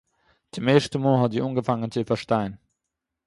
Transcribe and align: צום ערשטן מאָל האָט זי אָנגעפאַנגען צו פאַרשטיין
צום 0.53 0.65
ערשטן 0.71 0.99
מאָל 1.03 1.19
האָט 1.21 1.33
זי 1.35 1.39
אָנגעפאַנגען 1.47 1.91
צו 1.93 2.01
פאַרשטיין 2.09 2.51